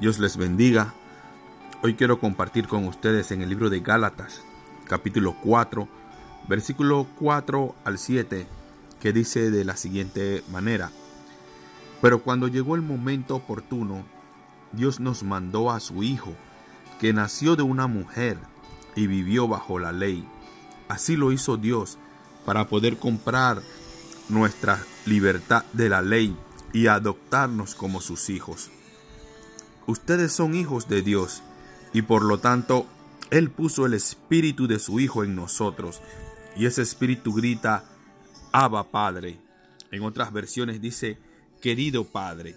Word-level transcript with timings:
Dios 0.00 0.20
les 0.20 0.36
bendiga. 0.36 0.94
Hoy 1.82 1.94
quiero 1.94 2.20
compartir 2.20 2.68
con 2.68 2.86
ustedes 2.86 3.32
en 3.32 3.42
el 3.42 3.48
libro 3.48 3.68
de 3.68 3.80
Gálatas, 3.80 4.42
capítulo 4.86 5.34
4, 5.42 5.88
versículo 6.46 7.08
4 7.18 7.74
al 7.84 7.98
7, 7.98 8.46
que 9.00 9.12
dice 9.12 9.50
de 9.50 9.64
la 9.64 9.76
siguiente 9.76 10.44
manera. 10.52 10.92
Pero 12.00 12.22
cuando 12.22 12.46
llegó 12.46 12.76
el 12.76 12.82
momento 12.82 13.34
oportuno, 13.34 14.04
Dios 14.70 15.00
nos 15.00 15.24
mandó 15.24 15.72
a 15.72 15.80
su 15.80 16.04
Hijo, 16.04 16.32
que 17.00 17.12
nació 17.12 17.56
de 17.56 17.64
una 17.64 17.88
mujer 17.88 18.38
y 18.94 19.08
vivió 19.08 19.48
bajo 19.48 19.80
la 19.80 19.90
ley. 19.90 20.24
Así 20.86 21.16
lo 21.16 21.32
hizo 21.32 21.56
Dios 21.56 21.98
para 22.44 22.68
poder 22.68 22.98
comprar 22.98 23.62
nuestra 24.28 24.78
libertad 25.06 25.64
de 25.72 25.88
la 25.88 26.02
ley 26.02 26.36
y 26.72 26.86
adoptarnos 26.86 27.74
como 27.74 28.00
sus 28.00 28.30
hijos. 28.30 28.70
Ustedes 29.88 30.32
son 30.32 30.54
hijos 30.54 30.86
de 30.86 31.00
Dios 31.00 31.42
y 31.94 32.02
por 32.02 32.22
lo 32.22 32.38
tanto 32.40 32.86
Él 33.30 33.50
puso 33.50 33.86
el 33.86 33.94
espíritu 33.94 34.66
de 34.66 34.78
su 34.78 35.00
Hijo 35.00 35.24
en 35.24 35.34
nosotros 35.34 36.02
y 36.54 36.66
ese 36.66 36.82
espíritu 36.82 37.32
grita, 37.32 37.84
Abba 38.52 38.90
Padre. 38.90 39.40
En 39.90 40.02
otras 40.02 40.30
versiones 40.30 40.82
dice, 40.82 41.16
querido 41.62 42.04
Padre. 42.04 42.54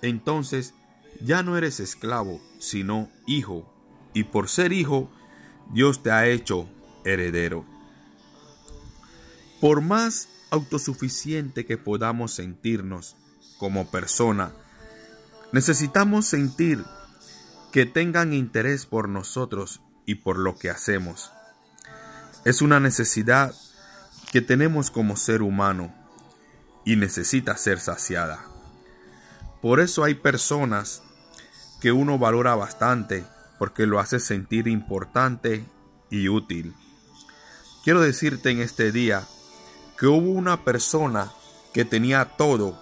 Entonces 0.00 0.72
ya 1.20 1.42
no 1.42 1.58
eres 1.58 1.80
esclavo, 1.80 2.40
sino 2.60 3.10
hijo, 3.26 3.68
y 4.14 4.22
por 4.22 4.48
ser 4.48 4.72
hijo, 4.72 5.10
Dios 5.72 6.04
te 6.04 6.12
ha 6.12 6.28
hecho 6.28 6.68
heredero. 7.04 7.64
Por 9.60 9.80
más 9.80 10.28
autosuficiente 10.50 11.66
que 11.66 11.78
podamos 11.78 12.32
sentirnos 12.32 13.16
como 13.58 13.90
persona, 13.90 14.54
Necesitamos 15.52 16.26
sentir 16.26 16.84
que 17.72 17.86
tengan 17.86 18.32
interés 18.32 18.86
por 18.86 19.08
nosotros 19.08 19.80
y 20.06 20.16
por 20.16 20.38
lo 20.38 20.56
que 20.56 20.70
hacemos. 20.70 21.32
Es 22.44 22.62
una 22.62 22.78
necesidad 22.78 23.54
que 24.30 24.40
tenemos 24.40 24.90
como 24.90 25.16
ser 25.16 25.42
humano 25.42 25.92
y 26.84 26.96
necesita 26.96 27.56
ser 27.56 27.80
saciada. 27.80 28.44
Por 29.60 29.80
eso 29.80 30.04
hay 30.04 30.14
personas 30.14 31.02
que 31.80 31.92
uno 31.92 32.18
valora 32.18 32.54
bastante 32.54 33.24
porque 33.58 33.86
lo 33.86 33.98
hace 33.98 34.20
sentir 34.20 34.68
importante 34.68 35.64
y 36.10 36.28
útil. 36.28 36.74
Quiero 37.82 38.00
decirte 38.00 38.50
en 38.50 38.60
este 38.60 38.92
día 38.92 39.26
que 39.98 40.06
hubo 40.06 40.30
una 40.30 40.64
persona 40.64 41.32
que 41.74 41.84
tenía 41.84 42.24
todo 42.36 42.78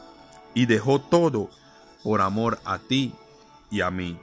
y 0.54 0.66
dejó 0.66 1.00
todo 1.00 1.50
por 2.02 2.20
amor 2.20 2.60
a 2.64 2.78
ti 2.78 3.14
y 3.70 3.80
a 3.80 3.90
mí. 3.90 4.18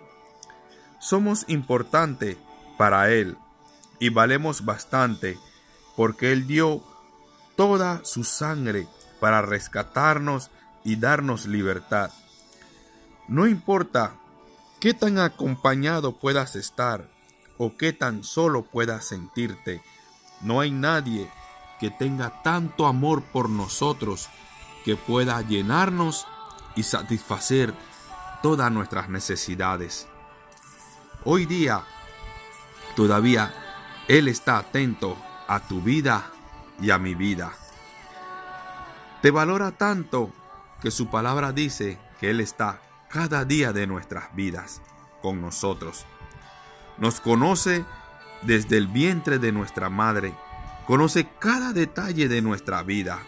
Somos 0.99 1.45
importantes 1.47 2.37
para 2.77 3.11
Él 3.11 3.37
y 3.99 4.09
valemos 4.09 4.65
bastante 4.65 5.37
porque 5.95 6.31
Él 6.31 6.47
dio 6.47 6.83
toda 7.55 8.03
su 8.03 8.23
sangre 8.23 8.87
para 9.19 9.41
rescatarnos 9.41 10.51
y 10.83 10.97
darnos 10.97 11.45
libertad. 11.45 12.11
No 13.27 13.47
importa 13.47 14.15
qué 14.79 14.93
tan 14.93 15.17
acompañado 15.19 16.17
puedas 16.17 16.55
estar 16.55 17.09
o 17.57 17.75
qué 17.77 17.93
tan 17.93 18.23
solo 18.23 18.63
puedas 18.63 19.05
sentirte, 19.05 19.81
no 20.41 20.59
hay 20.59 20.71
nadie 20.71 21.29
que 21.79 21.89
tenga 21.89 22.41
tanto 22.43 22.85
amor 22.85 23.23
por 23.23 23.49
nosotros 23.49 24.29
que 24.83 24.95
pueda 24.95 25.41
llenarnos 25.41 26.27
y 26.75 26.83
satisfacer 26.83 27.73
todas 28.41 28.71
nuestras 28.71 29.09
necesidades. 29.09 30.07
Hoy 31.23 31.45
día, 31.45 31.83
todavía, 32.95 33.53
Él 34.07 34.27
está 34.27 34.57
atento 34.57 35.17
a 35.47 35.59
tu 35.61 35.81
vida 35.81 36.31
y 36.79 36.91
a 36.91 36.99
mi 36.99 37.15
vida. 37.15 37.53
Te 39.21 39.31
valora 39.31 39.71
tanto 39.71 40.31
que 40.81 40.91
su 40.91 41.09
palabra 41.09 41.51
dice 41.51 41.97
que 42.19 42.29
Él 42.29 42.41
está 42.41 42.81
cada 43.09 43.45
día 43.45 43.73
de 43.73 43.87
nuestras 43.87 44.35
vidas 44.35 44.81
con 45.21 45.41
nosotros. 45.41 46.05
Nos 46.97 47.19
conoce 47.19 47.85
desde 48.43 48.77
el 48.77 48.87
vientre 48.87 49.39
de 49.39 49.51
nuestra 49.51 49.89
madre, 49.89 50.35
conoce 50.85 51.27
cada 51.39 51.73
detalle 51.73 52.27
de 52.27 52.41
nuestra 52.41 52.83
vida. 52.83 53.19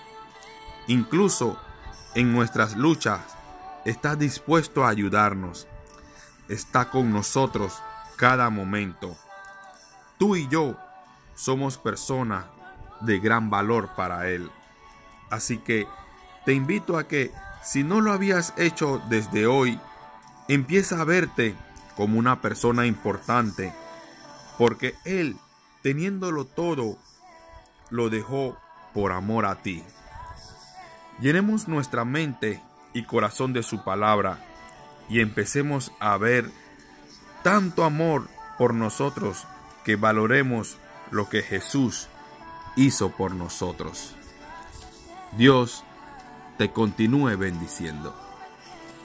Incluso 0.88 1.60
en 2.14 2.34
nuestras 2.34 2.76
luchas 2.76 3.37
está 3.88 4.18
dispuesto 4.18 4.84
a 4.84 4.90
ayudarnos, 4.90 5.66
está 6.50 6.90
con 6.90 7.14
nosotros 7.14 7.82
cada 8.18 8.50
momento. 8.50 9.16
Tú 10.18 10.36
y 10.36 10.46
yo 10.50 10.76
somos 11.36 11.78
personas 11.78 12.44
de 13.00 13.20
gran 13.20 13.50
valor 13.50 13.92
para 13.96 14.28
Él. 14.28 14.52
Así 15.30 15.60
que 15.60 15.88
te 16.46 16.54
invito 16.54 16.98
a 16.98 17.08
que, 17.08 17.32
si 17.64 17.86
no 17.86 18.02
lo 18.02 18.12
habías 18.12 18.54
hecho 18.58 19.02
desde 19.08 19.48
hoy, 19.48 19.80
empieza 20.50 21.00
a 21.00 21.06
verte 21.06 21.56
como 21.96 22.20
una 22.20 22.42
persona 22.42 22.86
importante, 22.86 23.74
porque 24.58 24.96
Él, 25.06 25.38
teniéndolo 25.82 26.44
todo, 26.44 26.98
lo 27.90 28.10
dejó 28.10 28.58
por 28.94 29.14
amor 29.14 29.46
a 29.46 29.56
ti. 29.56 29.82
Llenemos 31.22 31.70
nuestra 31.70 32.04
mente 32.04 32.62
y 32.94 33.04
corazón 33.04 33.54
de 33.54 33.64
su 33.64 33.84
palabra 33.84 34.40
y 35.10 35.22
empecemos 35.22 35.92
a 36.00 36.18
ver 36.18 36.50
tanto 37.44 37.84
amor 37.84 38.28
por 38.58 38.74
nosotros 38.74 39.46
que 39.84 39.96
valoremos 39.96 40.78
lo 41.12 41.30
que 41.30 41.42
Jesús 41.42 42.08
hizo 42.76 43.12
por 43.12 43.34
nosotros. 43.34 44.16
Dios 45.38 45.84
te 46.58 46.72
continúe 46.72 47.38
bendiciendo. 47.38 48.27